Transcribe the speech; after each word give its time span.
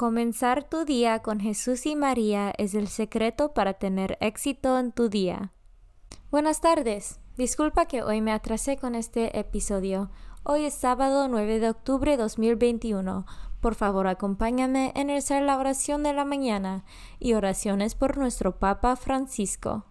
Comenzar 0.00 0.64
tu 0.64 0.86
día 0.86 1.18
con 1.18 1.40
Jesús 1.40 1.84
y 1.84 1.94
María 1.94 2.54
es 2.56 2.72
el 2.72 2.88
secreto 2.88 3.52
para 3.52 3.74
tener 3.74 4.16
éxito 4.22 4.78
en 4.78 4.92
tu 4.92 5.10
día. 5.10 5.52
Buenas 6.30 6.62
tardes. 6.62 7.20
Disculpa 7.36 7.84
que 7.84 8.02
hoy 8.02 8.22
me 8.22 8.32
atrasé 8.32 8.78
con 8.78 8.94
este 8.94 9.38
episodio. 9.38 10.10
Hoy 10.42 10.64
es 10.64 10.72
sábado 10.72 11.28
9 11.28 11.60
de 11.60 11.68
octubre 11.68 12.12
de 12.12 12.16
2021. 12.16 13.26
Por 13.60 13.74
favor, 13.74 14.06
acompáñame 14.06 14.94
en 14.96 15.20
ser 15.20 15.42
la 15.42 15.58
oración 15.58 16.02
de 16.02 16.14
la 16.14 16.24
mañana 16.24 16.86
y 17.18 17.34
oraciones 17.34 17.94
por 17.94 18.16
nuestro 18.16 18.58
Papa 18.58 18.96
Francisco. 18.96 19.84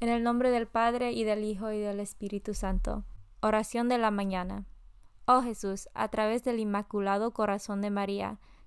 En 0.00 0.10
el 0.10 0.22
nombre 0.22 0.50
del 0.50 0.66
Padre 0.66 1.12
y 1.12 1.24
del 1.24 1.44
Hijo 1.44 1.72
y 1.72 1.78
del 1.78 1.98
Espíritu 1.98 2.52
Santo. 2.52 3.06
Oración 3.40 3.88
de 3.88 3.96
la 3.96 4.10
mañana. 4.10 4.66
Oh 5.24 5.40
Jesús, 5.40 5.88
a 5.94 6.08
través 6.08 6.44
del 6.44 6.58
Inmaculado 6.58 7.32
Corazón 7.32 7.80
de 7.80 7.88
María, 7.88 8.38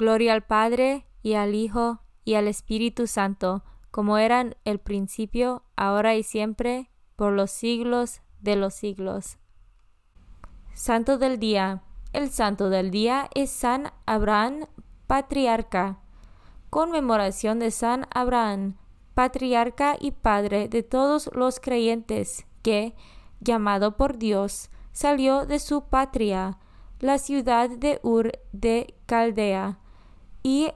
Gloria 0.00 0.32
al 0.32 0.40
Padre, 0.40 1.04
y 1.22 1.34
al 1.34 1.54
Hijo, 1.54 2.00
y 2.24 2.32
al 2.32 2.48
Espíritu 2.48 3.06
Santo, 3.06 3.64
como 3.90 4.16
eran 4.16 4.56
el 4.64 4.78
principio, 4.78 5.62
ahora 5.76 6.14
y 6.14 6.22
siempre, 6.22 6.90
por 7.16 7.34
los 7.34 7.50
siglos 7.50 8.22
de 8.40 8.56
los 8.56 8.72
siglos. 8.72 9.36
Santo 10.72 11.18
del 11.18 11.38
Día. 11.38 11.82
El 12.14 12.30
Santo 12.30 12.70
del 12.70 12.90
Día 12.90 13.28
es 13.34 13.50
San 13.50 13.92
Abraham, 14.06 14.68
patriarca. 15.06 15.98
Conmemoración 16.70 17.58
de 17.58 17.70
San 17.70 18.06
Abraham, 18.14 18.78
patriarca 19.12 19.98
y 20.00 20.12
padre 20.12 20.70
de 20.70 20.82
todos 20.82 21.28
los 21.34 21.60
creyentes, 21.60 22.46
que, 22.62 22.94
llamado 23.40 23.98
por 23.98 24.16
Dios, 24.16 24.70
salió 24.92 25.44
de 25.44 25.58
su 25.58 25.82
patria, 25.90 26.56
la 27.00 27.18
ciudad 27.18 27.68
de 27.68 28.00
Ur 28.02 28.32
de 28.52 28.94
Caldea, 29.04 29.78
y 30.42 30.72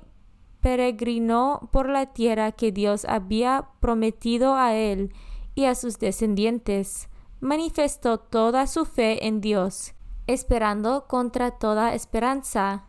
peregrinó 0.60 1.68
por 1.72 1.88
la 1.88 2.06
tierra 2.06 2.52
que 2.52 2.72
Dios 2.72 3.04
había 3.04 3.68
prometido 3.80 4.56
a 4.56 4.74
él 4.74 5.12
y 5.54 5.66
a 5.66 5.74
sus 5.74 5.98
descendientes. 5.98 7.08
Manifestó 7.40 8.18
toda 8.18 8.66
su 8.66 8.86
fe 8.86 9.26
en 9.26 9.40
Dios, 9.40 9.94
esperando 10.26 11.06
contra 11.06 11.50
toda 11.50 11.94
esperanza, 11.94 12.86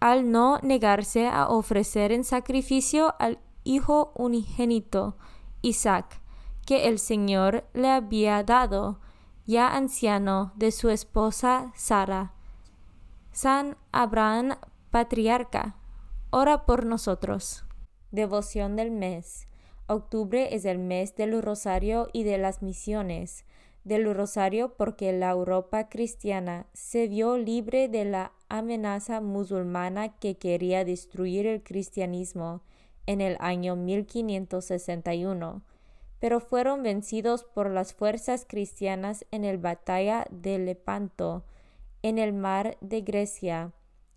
al 0.00 0.30
no 0.30 0.58
negarse 0.62 1.26
a 1.26 1.48
ofrecer 1.48 2.12
en 2.12 2.24
sacrificio 2.24 3.14
al 3.18 3.38
Hijo 3.64 4.12
unigénito, 4.14 5.16
Isaac, 5.62 6.20
que 6.66 6.86
el 6.86 7.00
Señor 7.00 7.64
le 7.74 7.90
había 7.90 8.44
dado, 8.44 9.00
ya 9.46 9.74
anciano, 9.74 10.52
de 10.54 10.70
su 10.70 10.90
esposa 10.90 11.72
Sara. 11.74 12.32
San 13.32 13.76
Abraham 13.90 14.56
Patriarca, 14.96 15.76
ora 16.30 16.64
por 16.64 16.86
nosotros. 16.86 17.66
Devoción 18.12 18.76
del 18.76 18.90
mes. 18.90 19.46
Octubre 19.88 20.54
es 20.54 20.64
el 20.64 20.78
mes 20.78 21.14
del 21.14 21.42
rosario 21.42 22.08
y 22.14 22.22
de 22.22 22.38
las 22.38 22.62
misiones. 22.62 23.44
Del 23.84 24.10
rosario 24.14 24.72
porque 24.74 25.12
la 25.12 25.32
Europa 25.32 25.90
cristiana 25.90 26.66
se 26.72 27.08
vio 27.08 27.36
libre 27.36 27.88
de 27.88 28.06
la 28.06 28.32
amenaza 28.48 29.20
musulmana 29.20 30.16
que 30.16 30.38
quería 30.38 30.82
destruir 30.82 31.46
el 31.46 31.62
cristianismo 31.62 32.62
en 33.04 33.20
el 33.20 33.36
año 33.38 33.76
1561, 33.76 35.62
pero 36.20 36.40
fueron 36.40 36.82
vencidos 36.82 37.44
por 37.44 37.68
las 37.68 37.92
fuerzas 37.92 38.46
cristianas 38.48 39.26
en 39.30 39.42
la 39.42 39.54
batalla 39.58 40.24
de 40.30 40.58
Lepanto, 40.58 41.44
en 42.00 42.16
el 42.16 42.32
mar 42.32 42.78
de 42.80 43.02
Grecia 43.02 43.74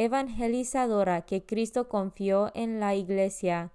evangelizadora 0.00 1.26
que 1.26 1.44
Cristo 1.44 1.86
confió 1.86 2.50
en 2.54 2.80
la 2.80 2.94
Iglesia, 2.94 3.70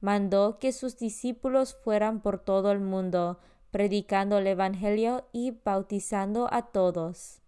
mandó 0.00 0.58
que 0.58 0.72
sus 0.72 0.98
discípulos 0.98 1.76
fueran 1.84 2.20
por 2.20 2.40
todo 2.40 2.72
el 2.72 2.80
mundo, 2.80 3.38
predicando 3.70 4.38
el 4.38 4.48
Evangelio 4.48 5.28
y 5.32 5.52
bautizando 5.64 6.52
a 6.52 6.62
todos. 6.62 7.42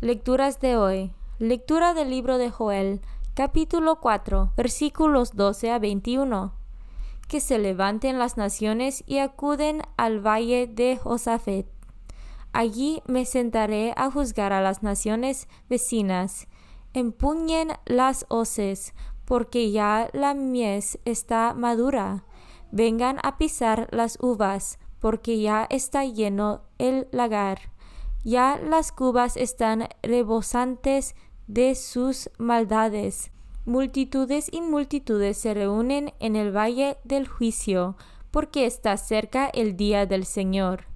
Lecturas 0.00 0.58
de 0.60 0.78
hoy. 0.78 1.12
Lectura 1.38 1.92
del 1.92 2.08
libro 2.08 2.38
de 2.38 2.50
Joel, 2.50 3.02
capítulo 3.34 4.00
4, 4.00 4.54
versículos 4.56 5.36
12 5.36 5.70
a 5.70 5.78
21. 5.78 6.54
Que 7.28 7.40
se 7.40 7.58
levanten 7.58 8.18
las 8.18 8.38
naciones 8.38 9.04
y 9.06 9.18
acuden 9.18 9.82
al 9.98 10.26
valle 10.26 10.66
de 10.66 10.96
Josafet. 10.96 11.66
Allí 12.54 13.02
me 13.06 13.26
sentaré 13.26 13.92
a 13.96 14.10
juzgar 14.10 14.54
a 14.54 14.62
las 14.62 14.82
naciones 14.82 15.46
vecinas 15.68 16.48
empuñen 16.94 17.72
las 17.86 18.26
hoces, 18.28 18.94
porque 19.24 19.70
ya 19.70 20.08
la 20.12 20.34
mies 20.34 20.98
está 21.04 21.54
madura. 21.54 22.24
Vengan 22.70 23.18
a 23.22 23.38
pisar 23.38 23.88
las 23.92 24.18
uvas, 24.20 24.78
porque 24.98 25.40
ya 25.40 25.66
está 25.68 26.04
lleno 26.04 26.62
el 26.78 27.08
lagar. 27.12 27.72
Ya 28.24 28.58
las 28.58 28.92
cubas 28.92 29.36
están 29.36 29.88
rebosantes 30.02 31.14
de 31.46 31.74
sus 31.74 32.30
maldades. 32.38 33.32
Multitudes 33.64 34.48
y 34.50 34.60
multitudes 34.60 35.38
se 35.38 35.54
reúnen 35.54 36.12
en 36.20 36.36
el 36.36 36.56
valle 36.56 36.96
del 37.04 37.28
juicio, 37.28 37.96
porque 38.30 38.66
está 38.66 38.96
cerca 38.96 39.46
el 39.46 39.76
día 39.76 40.06
del 40.06 40.24
Señor. 40.24 40.86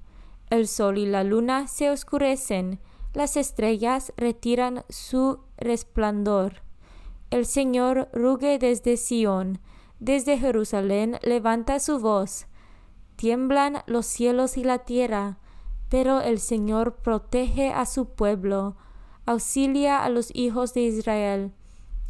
El 0.50 0.68
sol 0.68 0.98
y 0.98 1.06
la 1.06 1.24
luna 1.24 1.66
se 1.66 1.90
oscurecen, 1.90 2.80
las 3.14 3.36
estrellas 3.36 4.12
retiran 4.16 4.84
su 4.88 5.40
resplandor. 5.56 6.62
El 7.30 7.46
Señor 7.46 8.08
ruge 8.12 8.58
desde 8.58 8.96
Sión, 8.96 9.58
desde 9.98 10.38
Jerusalén 10.38 11.18
levanta 11.22 11.80
su 11.80 11.98
voz. 11.98 12.46
Tiemblan 13.16 13.82
los 13.86 14.06
cielos 14.06 14.56
y 14.56 14.64
la 14.64 14.80
tierra, 14.80 15.38
pero 15.88 16.20
el 16.20 16.38
Señor 16.38 16.96
protege 16.96 17.70
a 17.70 17.86
su 17.86 18.10
pueblo, 18.10 18.76
auxilia 19.24 20.04
a 20.04 20.08
los 20.10 20.30
hijos 20.34 20.74
de 20.74 20.82
Israel. 20.82 21.52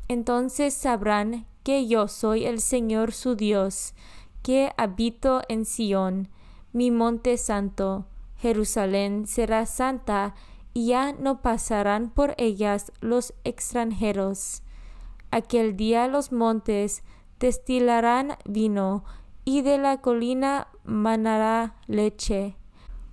Entonces 0.09 0.75
sabrán 0.75 1.47
que 1.63 1.87
yo 1.87 2.09
soy 2.09 2.45
el 2.45 2.61
Señor 2.61 3.13
su 3.13 3.35
Dios, 3.35 3.95
que 4.43 4.73
habito 4.77 5.43
en 5.49 5.65
Sión, 5.65 6.29
mi 6.73 6.91
monte 6.91 7.39
santo. 7.39 8.07
Jerusalén 8.39 9.27
será 9.27 9.67
santa, 9.67 10.35
y 10.77 10.89
ya 10.89 11.15
no 11.15 11.41
pasarán 11.41 12.11
por 12.11 12.35
ellas 12.37 12.93
los 13.01 13.33
extranjeros. 13.45 14.63
Aquel 15.31 15.75
día 15.75 16.07
los 16.07 16.33
montes 16.33 17.03
destilarán 17.41 18.37
vino, 18.45 19.03
y 19.47 19.63
de 19.63 19.79
la 19.79 20.03
colina 20.03 20.69
manará 20.85 21.77
leche. 21.87 22.59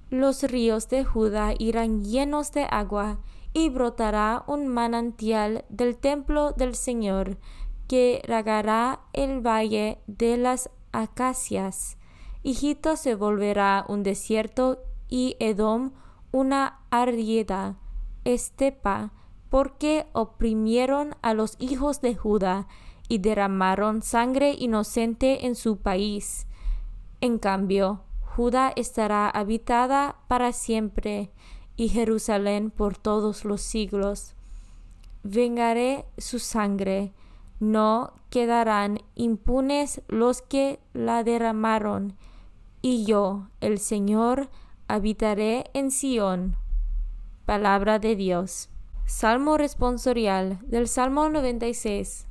Los 0.10 0.44
ríos 0.44 0.90
de 0.90 1.06
Judá 1.06 1.54
irán 1.58 2.04
llenos 2.04 2.52
de 2.52 2.68
agua, 2.70 3.20
y 3.54 3.70
brotará 3.70 4.44
un 4.46 4.68
manantial 4.68 5.64
del 5.70 5.96
templo 5.96 6.52
del 6.52 6.76
Señor, 6.76 7.38
que 7.88 8.22
regará 8.28 9.00
el 9.14 9.40
valle 9.40 10.00
de 10.08 10.36
las 10.36 10.70
acacias. 10.92 11.98
Egipto 12.44 12.98
se 12.98 13.16
volverá 13.16 13.86
un 13.88 14.04
desierto 14.04 14.80
y 15.08 15.38
Edom 15.40 15.94
una 16.34 16.83
ardida 17.02 17.78
estepa, 18.24 19.12
porque 19.50 20.08
oprimieron 20.14 21.16
a 21.22 21.34
los 21.34 21.56
hijos 21.60 22.02
de 22.02 22.16
Judá 22.16 22.68
y 23.08 23.18
derramaron 23.18 24.02
sangre 24.02 24.56
inocente 24.58 25.46
en 25.46 25.56
su 25.56 25.78
país. 25.78 26.48
En 27.22 27.38
cambio, 27.40 28.04
Judá 28.22 28.74
estará 28.76 29.30
habitada 29.30 30.18
para 30.28 30.54
siempre 30.54 31.32
y 31.76 31.90
Jerusalén 31.90 32.72
por 32.72 32.98
todos 32.98 33.44
los 33.44 33.62
siglos. 33.62 34.36
Vengaré 35.24 36.06
su 36.18 36.40
sangre, 36.40 37.14
no 37.60 38.14
quedarán 38.30 39.00
impunes 39.16 40.02
los 40.08 40.42
que 40.42 40.80
la 40.94 41.24
derramaron, 41.24 42.18
y 42.82 43.06
yo, 43.06 43.48
el 43.62 43.80
Señor, 43.80 44.50
habitaré 44.88 45.66
en 45.74 45.92
Sión. 45.92 46.58
Palabra 47.46 48.00
de 48.00 48.16
Dios. 48.16 48.70
Salmo 49.06 49.58
responsorial 49.58 50.60
del 50.62 50.88
Salmo 50.88 51.28
96. 51.28 52.26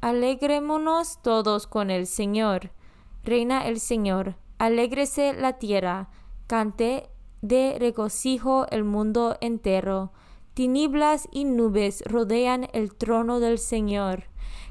Alegrémonos 0.00 1.20
todos 1.20 1.66
con 1.66 1.90
el 1.90 2.06
Señor. 2.06 2.70
Reina 3.22 3.66
el 3.66 3.78
Señor, 3.80 4.36
alégrese 4.56 5.34
la 5.34 5.58
tierra, 5.58 6.08
cante 6.46 7.10
de 7.42 7.76
regocijo 7.78 8.66
el 8.70 8.84
mundo 8.84 9.36
entero. 9.42 10.12
Tinieblas 10.54 11.28
y 11.30 11.44
nubes 11.44 12.02
rodean 12.06 12.68
el 12.72 12.94
trono 12.94 13.40
del 13.40 13.58
Señor, 13.58 14.24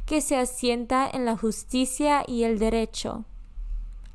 que 0.07 0.21
se 0.21 0.35
asienta 0.35 1.07
en 1.07 1.25
la 1.25 1.37
justicia 1.37 2.23
y 2.25 2.41
el 2.41 2.57
derecho. 2.57 3.25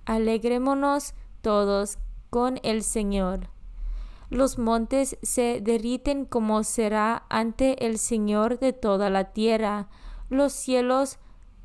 Alegrémonos 0.05 1.15
todos 1.43 1.99
con 2.29 2.59
el 2.65 2.83
Señor. 2.83 3.51
Los 4.31 4.59
montes 4.59 5.19
se 5.23 5.61
derriten 5.61 6.25
como 6.25 6.63
será 6.63 7.25
ante 7.29 7.85
el 7.87 7.99
Señor 7.99 8.61
de 8.61 8.73
toda 8.73 9.11
la 9.11 9.33
tierra. 9.33 9.89
Los 10.29 10.53
cielos 10.53 11.19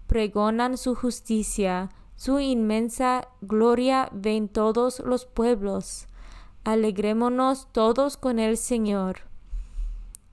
pregonan 0.07 0.75
su 0.77 0.95
justicia, 0.95 1.89
su 2.15 2.39
inmensa 2.39 3.27
gloria 3.41 4.09
ven 4.11 4.49
todos 4.49 4.99
los 4.99 5.27
pueblos. 5.27 6.07
Alegrémonos 6.63 7.71
todos 7.71 8.17
con 8.17 8.39
el 8.39 8.57
Señor. 8.57 9.19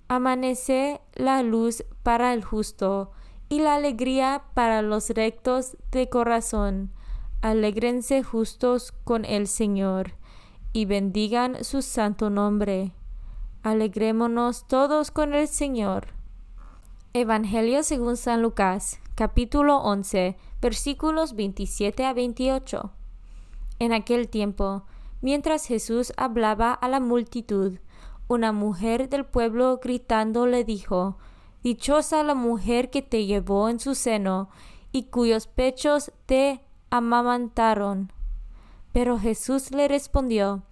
Amanece 0.09 1.03
la 1.15 1.43
luz 1.43 1.85
para 2.03 2.33
el 2.33 2.43
justo 2.43 3.13
y 3.51 3.59
la 3.59 3.75
alegría 3.75 4.45
para 4.55 4.81
los 4.81 5.11
rectos 5.11 5.77
de 5.91 6.09
corazón. 6.09 6.93
Alégrense 7.43 8.23
justos 8.23 8.93
con 9.05 9.27
el 9.27 9.47
Señor 9.47 10.15
y 10.73 10.87
bendigan 10.87 11.65
su 11.65 11.83
santo 11.83 12.31
nombre. 12.31 12.93
Alegrémonos 13.63 14.67
todos 14.67 15.11
con 15.11 15.35
el 15.35 15.49
Señor. 15.49 16.09
Evangelio 17.13 17.83
según 17.83 18.17
San 18.17 18.41
Lucas, 18.43 18.99
capítulo 19.15 19.79
11, 19.79 20.37
versículos 20.61 21.35
27 21.35 22.07
a 22.07 22.15
28. 22.15 22.91
En 23.79 23.93
aquel 23.93 24.29
tiempo, 24.29 24.85
mientras 25.21 25.67
Jesús 25.67 26.13
hablaba 26.17 26.73
a 26.73 26.89
la 26.89 27.01
multitud, 27.01 27.79
una 28.29 28.53
mujer 28.53 29.11
del 29.11 29.27
pueblo 29.27 29.79
gritando 29.83 30.47
le 30.47 30.65
dijo, 30.65 31.19
Dichosa 31.63 32.25
la 32.25 32.35
mujer 32.35 32.91
que 32.91 33.03
te 33.03 33.27
llevó 33.27 33.69
en 33.69 33.79
su 33.79 33.95
seno 33.95 34.49
y 34.91 35.05
cuyos 35.05 35.47
pechos 35.47 36.13
te 36.27 36.61
amamantaron. 36.91 38.11
Pero 38.93 39.19
Jesús 39.19 39.71
le 39.71 39.89
respondió, 39.89 40.63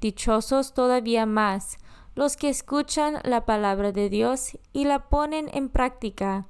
Dichosos 0.00 0.72
todavía 0.72 1.26
más 1.26 1.78
los 2.14 2.36
que 2.36 2.48
escuchan 2.48 3.18
la 3.22 3.44
palabra 3.44 3.92
de 3.92 4.08
Dios 4.08 4.58
y 4.72 4.84
la 4.84 5.08
ponen 5.08 5.48
en 5.52 5.68
práctica. 5.68 6.46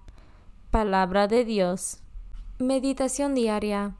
Palabra 0.70 1.26
de 1.26 1.44
Dios. 1.44 1.98
Meditación 2.58 3.34
diaria. 3.34 3.96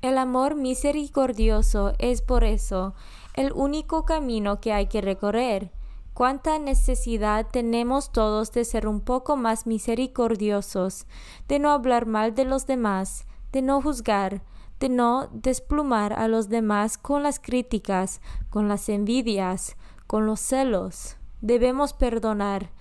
El 0.00 0.18
amor 0.18 0.54
misericordioso 0.54 1.94
es 1.98 2.22
por 2.22 2.44
eso 2.44 2.94
el 3.34 3.52
único 3.52 4.04
camino 4.04 4.60
que 4.60 4.72
hay 4.72 4.86
que 4.86 5.00
recorrer. 5.00 5.72
Cuánta 6.12 6.58
necesidad 6.58 7.46
tenemos 7.50 8.12
todos 8.12 8.52
de 8.52 8.64
ser 8.64 8.86
un 8.86 9.00
poco 9.00 9.36
más 9.36 9.66
misericordiosos, 9.66 11.06
de 11.48 11.58
no 11.58 11.70
hablar 11.70 12.06
mal 12.06 12.34
de 12.34 12.44
los 12.44 12.66
demás, 12.66 13.26
de 13.52 13.62
no 13.62 13.80
juzgar, 13.80 14.42
de 14.82 14.88
no 14.88 15.28
desplumar 15.32 16.12
a 16.12 16.26
los 16.26 16.48
demás 16.48 16.98
con 16.98 17.22
las 17.22 17.38
críticas, 17.38 18.20
con 18.50 18.66
las 18.66 18.88
envidias, 18.88 19.76
con 20.08 20.26
los 20.26 20.40
celos. 20.40 21.18
Debemos 21.40 21.92
perdonar, 21.92 22.72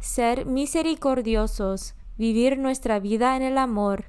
ser 0.00 0.46
misericordiosos, 0.46 1.94
vivir 2.18 2.58
nuestra 2.58 2.98
vida 2.98 3.36
en 3.36 3.42
el 3.42 3.56
amor. 3.56 4.06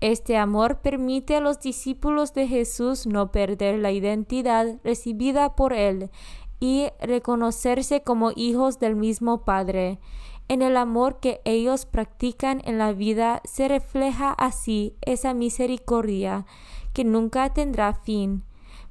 Este 0.00 0.36
amor 0.36 0.80
permite 0.80 1.36
a 1.36 1.40
los 1.40 1.60
discípulos 1.60 2.34
de 2.34 2.48
Jesús 2.48 3.06
no 3.06 3.30
perder 3.30 3.78
la 3.78 3.92
identidad 3.92 4.80
recibida 4.82 5.54
por 5.54 5.74
Él 5.74 6.10
y 6.58 6.88
reconocerse 7.00 8.02
como 8.02 8.32
hijos 8.34 8.80
del 8.80 8.96
mismo 8.96 9.44
Padre. 9.44 10.00
En 10.48 10.62
el 10.62 10.76
amor 10.76 11.20
que 11.20 11.42
ellos 11.44 11.86
practican 11.86 12.60
en 12.64 12.78
la 12.78 12.92
vida 12.92 13.40
se 13.44 13.68
refleja 13.68 14.32
así 14.32 14.96
esa 15.02 15.32
misericordia 15.32 16.44
que 16.92 17.04
nunca 17.04 17.52
tendrá 17.52 17.94
fin. 17.94 18.44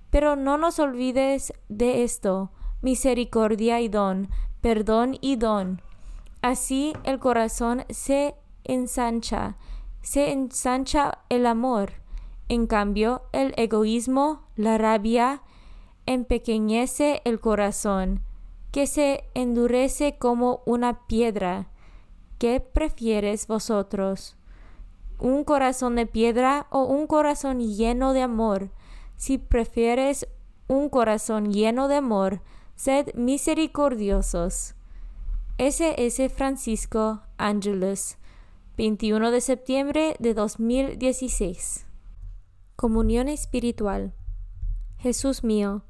Pero 0.10 0.36
no 0.36 0.58
nos 0.58 0.80
olvides 0.80 1.54
de 1.70 2.04
esto, 2.04 2.52
misericordia 2.82 3.82
y 3.82 3.90
don, 3.90 4.30
perdón 4.62 5.18
y 5.22 5.36
don. 5.36 5.82
Así 6.42 6.94
el 7.04 7.20
corazón 7.20 7.84
se 7.90 8.36
ensancha, 8.64 9.58
se 10.02 10.32
ensancha 10.32 11.20
el 11.30 11.46
amor. 11.46 11.94
En 12.50 12.68
cambio, 12.68 13.24
el 13.34 13.54
egoísmo, 13.58 14.44
la 14.56 14.78
rabia, 14.78 15.42
empequeñece 16.06 17.22
el 17.26 17.42
corazón, 17.42 18.22
que 18.72 18.88
se 18.88 19.26
endurece 19.34 20.18
como 20.18 20.62
una 20.66 21.06
piedra. 21.08 21.68
¿Qué 22.38 22.62
prefieres 22.62 23.48
vosotros? 23.48 24.37
Un 25.20 25.44
corazón 25.44 25.96
de 25.96 26.06
piedra 26.06 26.68
o 26.70 26.84
un 26.84 27.08
corazón 27.08 27.60
lleno 27.60 28.14
de 28.14 28.22
amor. 28.22 28.72
Si 29.16 29.38
prefieres 29.38 30.28
un 30.68 30.90
corazón 30.90 31.52
lleno 31.52 31.88
de 31.88 31.96
amor, 31.96 32.42
sed 32.76 33.14
misericordiosos. 33.16 34.76
S.S. 35.58 36.30
Francisco 36.30 37.22
Angelus, 37.38 38.18
21 38.78 39.32
de 39.32 39.42
septiembre 39.42 40.16
de 40.20 40.34
2016. 40.36 41.88
Comunión 42.76 43.28
espiritual. 43.28 44.14
Jesús 45.00 45.44
mío, 45.44 45.84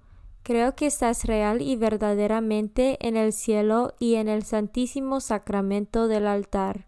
Creo 0.48 0.76
que 0.76 0.86
estás 0.86 1.26
real 1.26 1.62
y 1.62 1.76
verdaderamente 1.76 3.06
en 3.06 3.18
el 3.18 3.34
cielo 3.34 3.96
y 4.00 4.16
en 4.16 4.30
el 4.30 4.44
santísimo 4.44 5.20
sacramento 5.20 6.08
del 6.08 6.26
altar. 6.26 6.88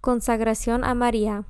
Consagración 0.00 0.84
a 0.84 0.94
María. 0.94 1.44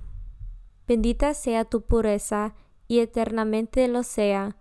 Bendita 0.86 1.34
sea 1.34 1.64
tu 1.64 1.82
pureza 1.82 2.54
y 2.86 3.00
eternamente 3.00 3.86
lo 3.88 4.02
sea, 4.02 4.56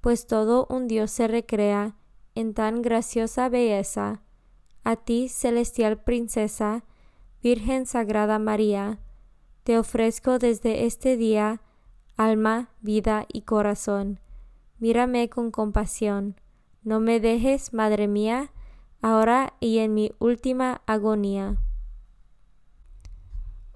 pues 0.00 0.26
todo 0.26 0.66
un 0.70 0.88
Dios 0.88 1.10
se 1.10 1.28
recrea 1.28 1.96
en 2.34 2.54
tan 2.54 2.82
graciosa 2.82 3.48
belleza. 3.48 4.22
A 4.84 4.96
ti, 4.96 5.28
celestial 5.28 6.02
princesa, 6.02 6.84
Virgen 7.42 7.86
Sagrada 7.86 8.38
María, 8.38 8.98
te 9.62 9.78
ofrezco 9.78 10.38
desde 10.38 10.86
este 10.86 11.16
día 11.16 11.60
alma, 12.16 12.70
vida 12.80 13.26
y 13.32 13.42
corazón. 13.42 14.18
Mírame 14.78 15.28
con 15.28 15.50
compasión 15.50 16.36
no 16.88 17.00
me 17.00 17.20
dejes, 17.20 17.74
Madre 17.74 18.08
mía, 18.08 18.50
ahora 19.02 19.52
y 19.60 19.78
en 19.78 19.92
mi 19.92 20.12
última 20.18 20.80
agonía. 20.86 21.58